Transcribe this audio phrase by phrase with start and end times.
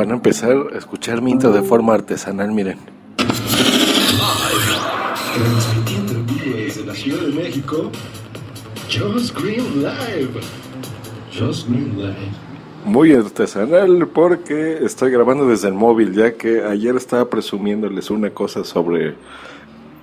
[0.00, 2.78] van a empezar a escuchar mi de forma artesanal, miren.
[5.34, 7.90] Transmitiendo desde la Ciudad de México,
[8.90, 10.40] Just Green Live.
[11.38, 12.32] Just Green Live.
[12.86, 18.64] Muy artesanal porque estoy grabando desde el móvil, ya que ayer estaba presumiéndoles una cosa
[18.64, 19.16] sobre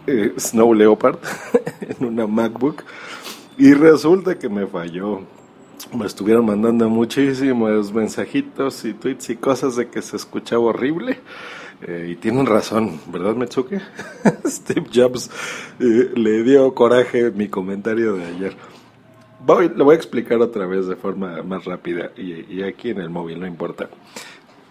[0.05, 1.18] eh, Snow Leopard
[1.82, 2.84] en una MacBook
[3.57, 5.21] y resulta que me falló.
[5.94, 11.20] Me estuvieron mandando muchísimos mensajitos y tweets y cosas de que se escuchaba horrible.
[11.81, 13.80] Eh, y tienen razón, ¿verdad, Metsuke?
[14.45, 15.30] Steve Jobs
[15.80, 18.58] eh, le dio coraje mi comentario de ayer.
[19.45, 23.09] Voy, lo voy a explicar otra vez de forma más rápida y, aquí en el
[23.09, 23.90] móvil, no importa.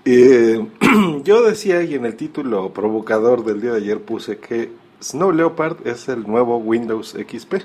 [0.05, 0.67] Eh,
[1.25, 5.87] yo decía y en el título provocador del día de ayer puse que Snow Leopard
[5.87, 7.55] es el nuevo Windows XP.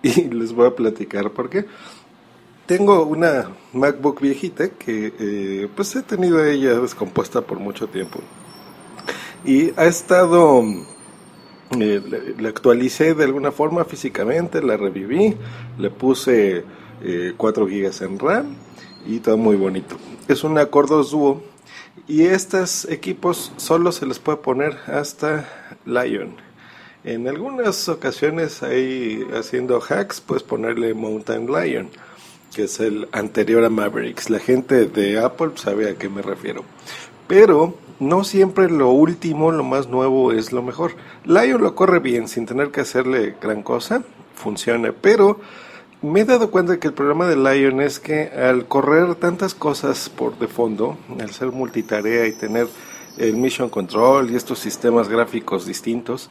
[0.00, 1.66] Y les voy a platicar por qué.
[2.68, 8.20] Tengo una MacBook viejita que eh, pues he tenido ella descompuesta por mucho tiempo.
[9.42, 10.62] Y ha estado,
[11.80, 15.34] eh, le, le actualicé de alguna forma físicamente, la reviví,
[15.78, 16.62] le puse
[17.02, 18.54] eh, 4 GB en RAM
[19.06, 19.96] y todo muy bonito.
[20.28, 21.42] Es una Core 2 Duo
[22.06, 25.48] y estos equipos solo se les puede poner hasta
[25.86, 26.36] Lion.
[27.02, 31.88] En algunas ocasiones ahí haciendo hacks puedes ponerle Mountain Lion
[32.54, 34.30] que es el anterior a Mavericks.
[34.30, 36.64] La gente de Apple sabe a qué me refiero.
[37.26, 40.92] Pero no siempre lo último, lo más nuevo es lo mejor.
[41.24, 44.02] Lion lo corre bien sin tener que hacerle gran cosa,
[44.34, 45.40] funciona, pero
[46.00, 50.08] me he dado cuenta que el problema de Lion es que al correr tantas cosas
[50.08, 52.68] por de fondo, al ser multitarea y tener
[53.16, 56.30] el Mission Control y estos sistemas gráficos distintos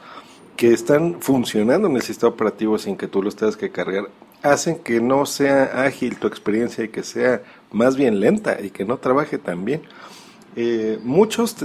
[0.55, 4.09] que están funcionando en el sistema operativo sin que tú los tengas que cargar,
[4.43, 8.85] hacen que no sea ágil tu experiencia y que sea más bien lenta y que
[8.85, 9.81] no trabaje tan bien.
[10.55, 11.55] Eh, muchos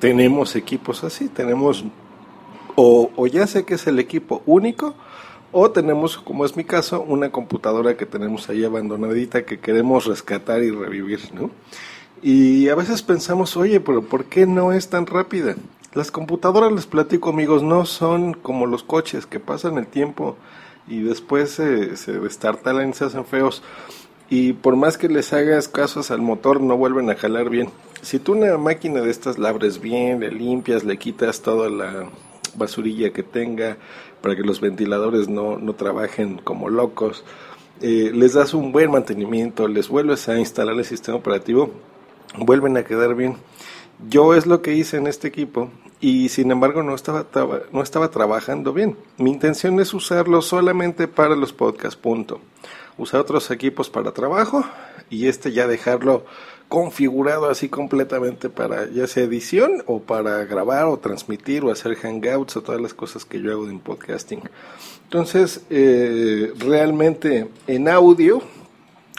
[0.00, 1.84] tenemos equipos así, tenemos
[2.74, 4.94] o, ya sé que es el equipo único
[5.52, 10.62] o tenemos, como es mi caso, una computadora que tenemos ahí abandonadita que queremos rescatar
[10.62, 11.50] y revivir, ¿no?
[12.22, 15.56] Y a veces pensamos, oye, pero ¿por qué no es tan rápida?
[15.92, 20.36] Las computadoras, les platico amigos, no son como los coches que pasan el tiempo
[20.86, 23.62] y después se, se destartalan y se hacen feos.
[24.30, 27.68] Y por más que les hagas casos al motor, no vuelven a jalar bien.
[28.00, 32.08] Si tú una máquina de estas la abres bien, le limpias, le quitas toda la
[32.54, 33.76] basurilla que tenga
[34.20, 37.24] para que los ventiladores no, no trabajen como locos,
[37.80, 41.72] eh, les das un buen mantenimiento, les vuelves a instalar el sistema operativo,
[42.38, 43.36] vuelven a quedar bien.
[44.08, 45.70] Yo es lo que hice en este equipo
[46.00, 47.24] y sin embargo no estaba,
[47.72, 48.96] no estaba trabajando bien.
[49.18, 52.40] Mi intención es usarlo solamente para los podcasts, punto.
[52.98, 54.64] Usar otros equipos para trabajo
[55.08, 56.24] y este ya dejarlo
[56.68, 62.56] configurado así completamente para ya sea edición o para grabar o transmitir o hacer hangouts
[62.56, 64.40] o todas las cosas que yo hago en podcasting.
[65.04, 68.42] Entonces, eh, realmente en audio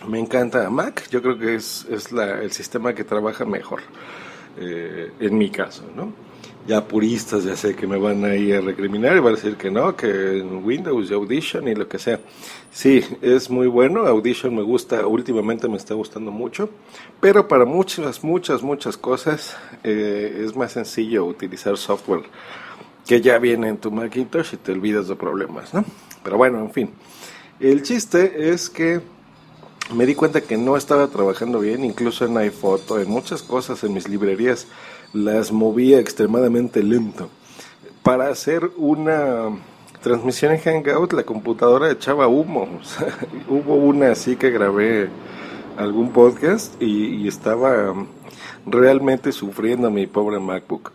[0.07, 3.81] me encanta Mac, yo creo que es, es la, el sistema que trabaja mejor
[4.57, 6.13] eh, en mi caso, ¿no?
[6.65, 9.55] ya puristas ya sé que me van a ir a recriminar y van a decir
[9.55, 12.19] que no, que en Windows y Audition y lo que sea.
[12.71, 16.69] Sí, es muy bueno, Audition me gusta, últimamente me está gustando mucho,
[17.19, 22.23] pero para muchas, muchas, muchas cosas eh, es más sencillo utilizar software
[23.05, 25.83] que ya viene en tu Macintosh y te olvidas de problemas, ¿no?
[26.23, 26.89] Pero bueno, en fin.
[27.59, 29.01] El chiste es que
[29.91, 33.93] me di cuenta que no estaba trabajando bien, incluso en iPhoto, en muchas cosas, en
[33.93, 34.67] mis librerías
[35.13, 37.29] las movía extremadamente lento.
[38.01, 39.49] Para hacer una
[40.01, 42.67] transmisión en Hangout, la computadora echaba humo.
[43.49, 45.09] hubo una así que grabé
[45.77, 47.93] algún podcast y, y, estaba
[48.65, 50.91] realmente sufriendo mi pobre MacBook.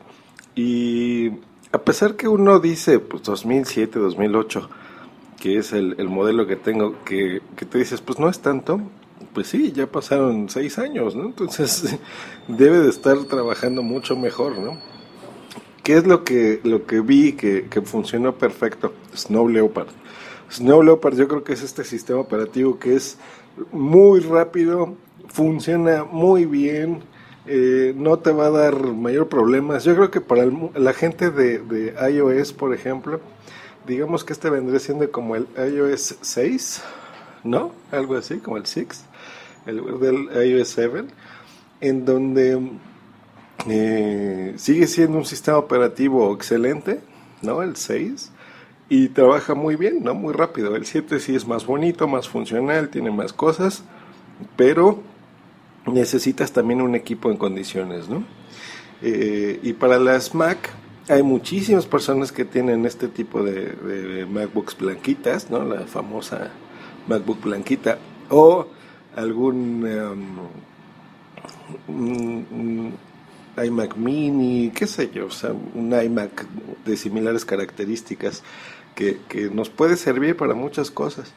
[0.55, 1.31] Y
[1.73, 4.69] a pesar que uno dice, pues 2007, 2008,
[5.39, 8.81] que es el, el modelo que tengo, que, que te dices, pues no es tanto,
[9.33, 11.27] pues sí, ya pasaron seis años, ¿no?
[11.27, 11.99] Entonces
[12.49, 14.79] debe de estar trabajando mucho mejor, ¿no?
[15.83, 18.93] ¿Qué es lo que, lo que vi que, que funcionó perfecto?
[19.17, 19.89] Snow Leopard.
[20.51, 23.19] Snow Leopard yo creo que es este sistema operativo que es
[23.73, 24.97] muy rápido,
[25.29, 27.01] funciona muy bien,
[27.47, 29.85] eh, no te va a dar mayor problemas.
[29.85, 33.21] Yo creo que para el, la gente de, de, iOS, por ejemplo,
[33.89, 36.83] digamos que este vendría siendo como el iOS 6,
[37.45, 37.73] ¿no?
[37.91, 39.05] Algo así, como el 6
[39.67, 41.05] el del iOS 7,
[41.81, 42.71] en donde
[43.69, 47.01] eh, sigue siendo un sistema operativo excelente,
[47.43, 47.63] ¿no?
[47.63, 48.31] El 6,
[48.89, 50.15] y trabaja muy bien, ¿no?
[50.15, 50.75] Muy rápido.
[50.75, 53.85] El 7 sí es más bonito, más funcional, tiene más cosas,
[54.57, 55.03] pero
[55.87, 58.25] necesitas también un equipo en condiciones, ¿no?
[59.03, 60.71] Eh, y para las Mac
[61.09, 65.65] hay muchísimas personas que tienen este tipo de, MacBooks blanquitas, ¿no?
[65.65, 66.51] La famosa
[67.07, 68.67] MacBook blanquita o
[69.17, 70.49] algún
[71.89, 72.93] um,
[73.63, 76.47] iMac mini, qué sé yo, o sea, un iMac
[76.85, 78.43] de similares características
[78.95, 81.33] que, que nos puede servir para muchas cosas.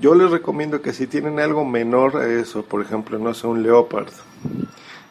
[0.00, 3.62] Yo les recomiendo que si tienen algo menor a eso, por ejemplo, no sé, un
[3.62, 4.12] Leopard,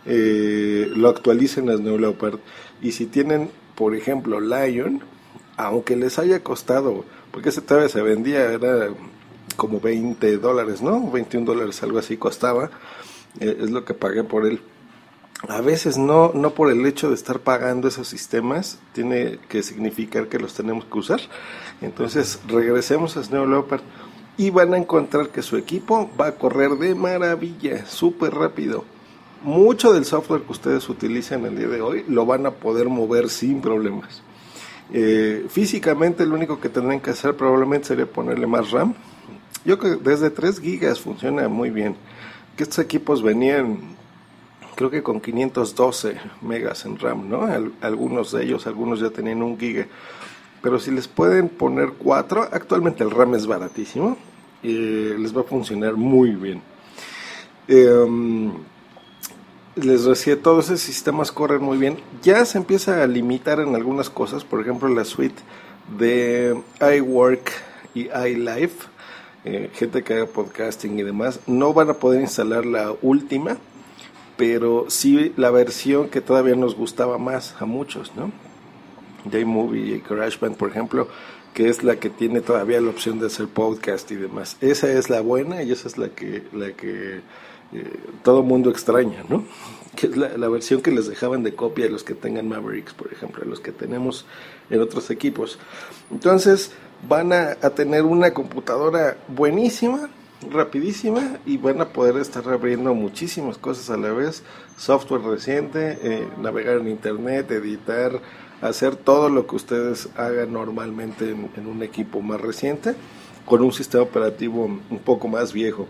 [0.06, 2.40] eh, lo actualicen a Neo Leopard.
[2.82, 3.50] Y si tienen,
[3.82, 5.02] por ejemplo, Lion,
[5.58, 8.90] aunque les haya costado, porque ese todavía se vendía, era
[9.58, 11.10] como 20 dólares, ¿no?
[11.10, 12.70] 21 dólares, algo así costaba,
[13.40, 14.62] eh, es lo que pagué por él.
[15.48, 20.28] A veces no, no por el hecho de estar pagando esos sistemas, tiene que significar
[20.28, 21.22] que los tenemos que usar.
[21.82, 23.82] Entonces, regresemos a Snow Leopard
[24.38, 28.86] y van a encontrar que su equipo va a correr de maravilla, súper rápido.
[29.44, 33.30] Mucho del software que ustedes utilizan el día de hoy lo van a poder mover
[33.30, 34.22] sin problemas.
[34.94, 38.94] Eh, físicamente lo único que tendrán que hacer probablemente sería ponerle más RAM.
[39.66, 41.96] Yo creo que desde 3 gigas funciona muy bien.
[42.56, 43.98] Que estos equipos venían
[44.76, 47.48] creo que con 512 megas en RAM, ¿no?
[47.82, 49.88] algunos de ellos, algunos ya tenían un giga.
[50.62, 54.18] Pero si les pueden poner 4, actualmente el RAM es baratísimo
[54.64, 56.62] les va a funcionar muy bien.
[57.68, 58.52] Em,
[59.76, 61.98] les decía, todos esos sistemas corren muy bien.
[62.22, 65.42] Ya se empieza a limitar en algunas cosas, por ejemplo, la suite
[65.98, 67.52] de iWork
[67.94, 68.88] y iLife,
[69.44, 73.58] eh, gente que haga podcasting y demás, no van a poder instalar la última,
[74.38, 78.32] pero sí la versión que todavía nos gustaba más a muchos, ¿no?
[79.46, 81.08] Movie y GarageBand, por ejemplo,
[81.54, 84.58] que es la que tiene todavía la opción de hacer podcast y demás.
[84.62, 87.22] Esa es la buena y esa es la que, la que
[87.74, 87.90] eh,
[88.24, 89.46] todo mundo extraña, ¿no?
[89.96, 93.12] Que es la, versión que les dejaban de copia a los que tengan Mavericks, por
[93.12, 94.26] ejemplo, a los que tenemos
[94.70, 95.60] en otros equipos.
[96.12, 96.72] Entonces,
[97.08, 100.10] van a, tener una computadora buenísima,
[100.50, 104.44] rapidísima y van a poder estar abriendo muchísimas cosas a la vez,
[104.78, 108.22] software reciente, eh, navegar en internet, editar,
[108.62, 112.96] hacer todo lo que ustedes hagan normalmente en, un equipo más reciente
[113.46, 115.88] con un sistema operativo un poco más viejo.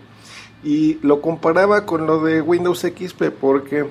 [0.62, 3.86] Y lo comparaba con lo de Windows XP porque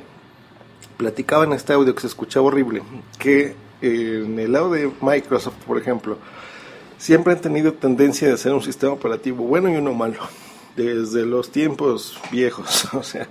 [0.97, 2.81] platicaba en este audio que se escuchaba horrible,
[3.17, 6.17] que en el lado de Microsoft, por ejemplo,
[6.97, 10.19] siempre han tenido tendencia de hacer un sistema operativo bueno y uno malo,
[10.75, 13.27] desde los tiempos viejos, o sea,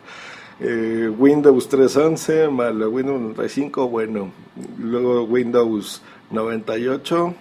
[0.59, 4.33] eh, Windows 3.11 más Windows 95, bueno,
[4.79, 7.35] luego Windows 98,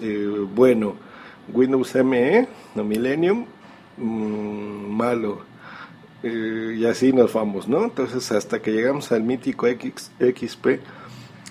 [0.00, 0.94] eh, bueno,
[1.52, 3.46] Windows ME, no Millennium,
[3.96, 5.40] mm, malo,
[6.22, 7.84] eh, y así nos vamos, ¿no?
[7.84, 10.66] Entonces hasta que llegamos al mítico X, XP,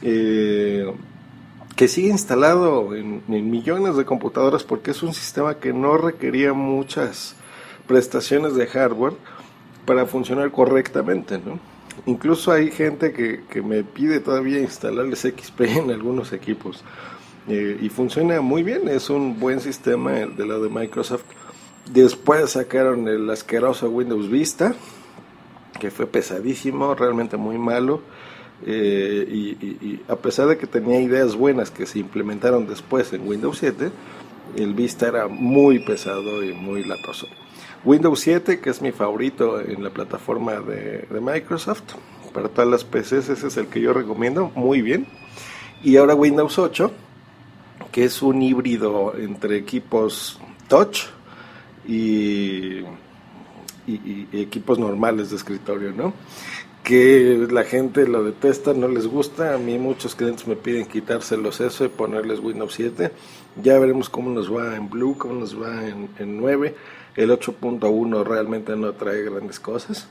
[0.01, 6.53] que sigue instalado en, en millones de computadoras porque es un sistema que no requería
[6.53, 7.35] muchas
[7.87, 9.13] prestaciones de hardware,
[9.85, 11.59] para funcionar correctamente, ¿no?
[12.05, 16.83] Incluso hay gente que, que me pide todavía instalarles XP en algunos equipos
[17.47, 21.23] eh, y funciona muy bien, es un buen sistema de la de Microsoft.
[21.91, 24.73] Después sacaron el asqueroso Windows Vista,
[25.79, 28.01] que fue pesadísimo, realmente muy malo.
[28.65, 33.59] Eh, y, a pesar de que tenía ideas buenas que se implementaron después en Windows
[33.59, 33.91] 7,
[34.55, 37.27] el Vista era muy pesado y muy latoso.
[37.83, 41.83] Windows 7, que es mi favorito en la plataforma de, Microsoft.
[42.33, 45.07] Para todas las PCs, ese es el que yo recomiendo, muy bien.
[45.83, 46.91] Y ahora Windows 8,
[47.91, 51.05] que es un híbrido entre equipos touch
[51.87, 52.83] y,
[54.33, 56.13] equipos normales de escritorio, ¿no?
[56.83, 59.53] Que la gente lo detesta, no les gusta.
[59.53, 63.11] A mí muchos clientes me piden quitárselos eso y ponerles Windows 7.
[63.61, 66.75] Ya veremos cómo nos va en Blue, cómo nos va en, en 9
[67.15, 70.07] el 8.1 realmente no trae grandes cosas.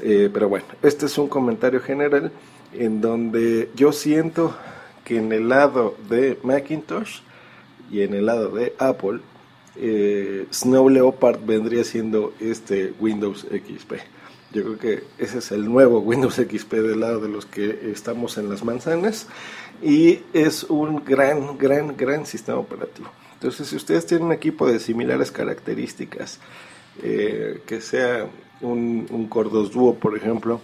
[0.00, 2.32] Eh, pero bueno, este es un comentario general
[2.72, 4.56] en donde yo siento
[5.04, 7.20] que en el lado de Macintosh
[7.90, 9.20] y en el lado de Apple,
[9.76, 13.92] eh, Snow Leopard vendría siendo este Windows XP.
[14.52, 18.36] Yo creo que ese es el nuevo Windows XP del lado de los que estamos
[18.36, 19.28] en las manzanas
[19.80, 23.10] y es un gran, gran, gran sistema operativo.
[23.34, 26.40] Entonces, si ustedes tienen un equipo de similares características,
[27.02, 28.28] eh, que sea
[28.60, 30.60] un, Cordos Duo, por ejemplo,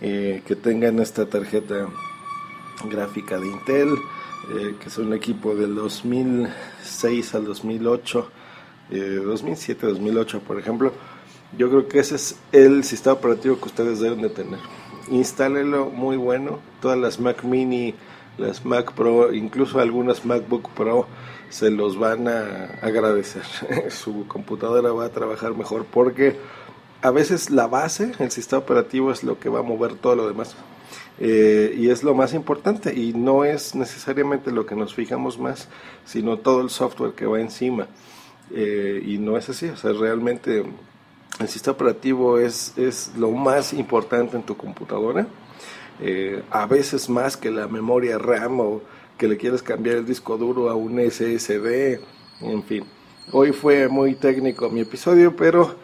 [0.00, 1.88] eh, que tengan esta tarjeta
[2.88, 3.94] gráfica de Intel,
[4.54, 8.30] eh, que es un equipo del 2006 al 2008,
[8.90, 10.92] 2007-2008, por ejemplo,
[11.56, 14.60] Yo creo que ese es el sistema operativo que ustedes deben de tener.
[15.10, 16.60] Instálelo muy bueno.
[16.80, 17.94] Todas las Mac Mini,
[18.38, 21.06] las Mac Pro, incluso algunas MacBook Pro
[21.48, 23.42] se los van a agradecer.
[23.90, 26.36] Su computadora va a trabajar mejor porque
[27.02, 30.28] a veces la base, el sistema operativo es lo que va a mover todo lo
[30.28, 30.54] demás.
[31.18, 35.68] Eh, y es lo más importante y no es necesariamente lo que nos fijamos más,
[36.04, 37.88] sino todo el software que va encima.
[38.52, 40.64] Eh, y no es así, o sea, realmente
[41.38, 45.26] el sistema operativo es, es lo más importante en tu computadora,
[46.00, 48.82] eh, a veces más que la memoria RAM o
[49.16, 52.00] que le quieres cambiar el disco duro a un SSD,
[52.40, 52.84] en fin.
[53.32, 55.76] Hoy fue muy técnico mi episodio, pero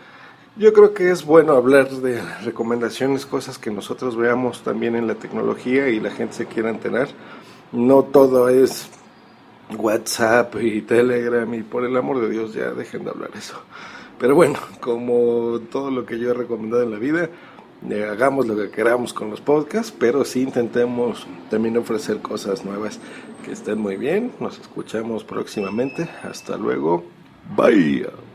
[0.58, 5.14] yo creo que es bueno hablar de recomendaciones, cosas que nosotros veamos también en la
[5.14, 7.08] tecnología y la gente se quiera enterar.
[7.72, 8.88] No todo es
[9.76, 13.60] WhatsApp y Telegram y por el amor de Dios ya dejen de hablar eso.
[14.18, 17.28] Pero bueno, como todo lo que yo he recomendado en la vida,
[17.90, 22.98] eh, hagamos lo que queramos con los podcasts, pero sí intentemos también ofrecer cosas nuevas
[23.44, 24.32] que estén muy bien.
[24.40, 26.08] Nos escuchamos próximamente.
[26.22, 27.04] Hasta luego.
[27.54, 28.25] Bye.